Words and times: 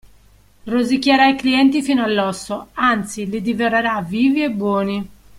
Rosicchierà 0.63 1.27
i 1.27 1.35
clienti 1.37 1.83
fino 1.83 2.03
all'osso: 2.03 2.69
anzi 2.73 3.29
li 3.29 3.39
divorerà 3.39 4.01
vivi 4.01 4.41
e 4.41 4.49
buoni. 4.49 5.07